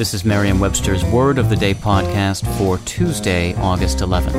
This 0.00 0.14
is 0.14 0.24
Merriam-Webster's 0.24 1.04
Word 1.04 1.36
of 1.36 1.50
the 1.50 1.56
Day 1.56 1.74
podcast 1.74 2.46
for 2.56 2.78
Tuesday, 2.86 3.52
August 3.56 3.98
11th. 3.98 4.32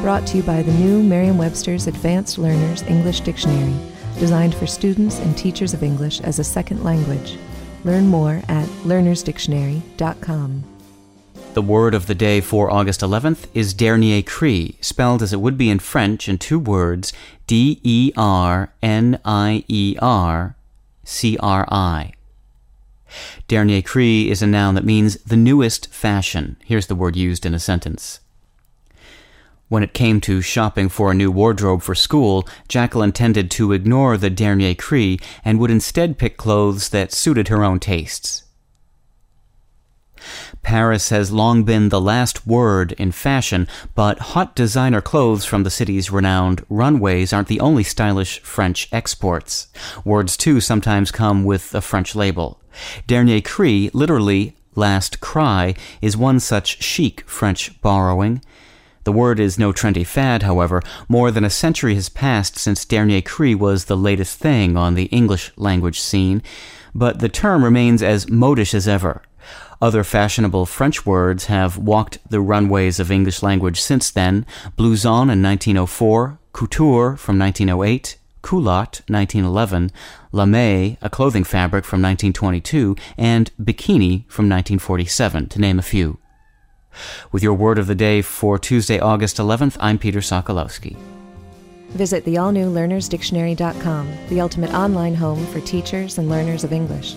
Brought 0.00 0.26
to 0.28 0.38
you 0.38 0.42
by 0.42 0.62
the 0.62 0.72
new 0.72 1.02
Merriam-Webster's 1.02 1.86
Advanced 1.86 2.38
Learners 2.38 2.80
English 2.84 3.20
Dictionary, 3.20 3.76
designed 4.18 4.54
for 4.54 4.66
students 4.66 5.18
and 5.18 5.36
teachers 5.36 5.74
of 5.74 5.82
English 5.82 6.22
as 6.22 6.38
a 6.38 6.44
second 6.44 6.84
language. 6.84 7.36
Learn 7.84 8.06
more 8.06 8.40
at 8.48 8.66
learnersdictionary.com. 8.86 10.64
The 11.52 11.60
word 11.60 11.94
of 11.94 12.06
the 12.06 12.14
day 12.14 12.40
for 12.40 12.70
August 12.70 13.02
11th 13.02 13.46
is 13.52 13.74
dernier 13.74 14.22
cri, 14.22 14.78
spelled 14.80 15.22
as 15.22 15.34
it 15.34 15.40
would 15.42 15.58
be 15.58 15.68
in 15.68 15.80
French 15.80 16.30
in 16.30 16.38
two 16.38 16.58
words 16.58 17.12
D 17.46 17.78
E 17.82 18.10
R 18.16 18.72
N 18.82 19.20
I 19.22 19.64
E 19.68 19.98
R 20.00 20.56
C 21.04 21.36
R 21.42 21.68
I. 21.70 22.14
Dernier 23.48 23.82
cri 23.82 24.30
is 24.30 24.42
a 24.42 24.46
noun 24.46 24.74
that 24.74 24.84
means 24.84 25.16
the 25.24 25.36
newest 25.36 25.92
fashion. 25.92 26.56
Here's 26.64 26.86
the 26.86 26.94
word 26.94 27.16
used 27.16 27.46
in 27.46 27.54
a 27.54 27.58
sentence. 27.58 28.20
When 29.68 29.82
it 29.82 29.94
came 29.94 30.20
to 30.22 30.42
shopping 30.42 30.88
for 30.88 31.10
a 31.10 31.14
new 31.14 31.30
wardrobe 31.30 31.82
for 31.82 31.94
school, 31.94 32.48
Jacqueline 32.68 33.12
tended 33.12 33.50
to 33.52 33.72
ignore 33.72 34.16
the 34.16 34.30
dernier 34.30 34.74
cri 34.74 35.18
and 35.44 35.58
would 35.58 35.72
instead 35.72 36.18
pick 36.18 36.36
clothes 36.36 36.90
that 36.90 37.12
suited 37.12 37.48
her 37.48 37.64
own 37.64 37.80
tastes. 37.80 38.44
Paris 40.62 41.10
has 41.10 41.32
long 41.32 41.64
been 41.64 41.88
the 41.88 42.00
last 42.00 42.46
word 42.46 42.92
in 42.92 43.12
fashion, 43.12 43.68
but 43.94 44.18
hot 44.18 44.54
designer 44.54 45.00
clothes 45.00 45.44
from 45.44 45.62
the 45.62 45.70
city's 45.70 46.10
renowned 46.10 46.64
runways 46.68 47.32
aren't 47.32 47.48
the 47.48 47.60
only 47.60 47.82
stylish 47.82 48.40
French 48.40 48.88
exports. 48.92 49.68
Words 50.04 50.36
too 50.36 50.60
sometimes 50.60 51.10
come 51.10 51.44
with 51.44 51.74
a 51.74 51.80
French 51.80 52.14
label. 52.14 52.60
Dernier 53.06 53.40
cri, 53.40 53.90
literally 53.92 54.56
last 54.74 55.20
cry, 55.20 55.74
is 56.00 56.16
one 56.16 56.40
such 56.40 56.82
chic 56.82 57.22
French 57.28 57.80
borrowing. 57.80 58.42
The 59.04 59.12
word 59.12 59.38
is 59.38 59.56
no 59.56 59.72
trendy 59.72 60.04
fad, 60.04 60.42
however. 60.42 60.82
More 61.08 61.30
than 61.30 61.44
a 61.44 61.50
century 61.50 61.94
has 61.94 62.08
passed 62.08 62.58
since 62.58 62.84
dernier 62.84 63.22
cri 63.22 63.54
was 63.54 63.84
the 63.84 63.96
latest 63.96 64.38
thing 64.40 64.76
on 64.76 64.94
the 64.94 65.04
English 65.04 65.52
language 65.56 66.00
scene, 66.00 66.42
but 66.92 67.20
the 67.20 67.28
term 67.28 67.62
remains 67.62 68.02
as 68.02 68.26
modish 68.26 68.74
as 68.74 68.88
ever. 68.88 69.22
Other 69.80 70.02
fashionable 70.04 70.66
French 70.66 71.04
words 71.04 71.46
have 71.46 71.76
walked 71.76 72.18
the 72.28 72.40
runways 72.40 72.98
of 72.98 73.10
English 73.10 73.42
language 73.42 73.80
since 73.80 74.10
then. 74.10 74.46
Blouson 74.76 75.30
in 75.30 75.42
1904, 75.42 76.38
couture 76.52 77.16
from 77.16 77.38
1908, 77.38 78.18
culotte 78.42 79.02
1911, 79.08 79.90
lamé, 80.32 80.96
a 81.02 81.10
clothing 81.10 81.44
fabric 81.44 81.84
from 81.84 82.00
1922, 82.00 82.96
and 83.18 83.50
bikini 83.60 84.24
from 84.28 84.48
1947, 84.48 85.48
to 85.48 85.60
name 85.60 85.78
a 85.78 85.82
few. 85.82 86.18
With 87.30 87.42
your 87.42 87.54
word 87.54 87.78
of 87.78 87.86
the 87.86 87.94
day 87.94 88.22
for 88.22 88.58
Tuesday, 88.58 88.98
August 88.98 89.36
11th, 89.36 89.76
I'm 89.80 89.98
Peter 89.98 90.20
Sokolowski. 90.20 90.96
Visit 91.90 92.24
the 92.24 92.38
all-new 92.38 92.70
learnersdictionary.com, 92.70 94.28
the 94.28 94.40
ultimate 94.40 94.72
online 94.72 95.14
home 95.14 95.44
for 95.46 95.60
teachers 95.60 96.18
and 96.18 96.28
learners 96.28 96.64
of 96.64 96.72
English. 96.72 97.16